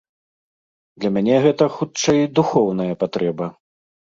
[1.03, 3.53] Для мяне гэта, хутчэй, духоўная патрэба.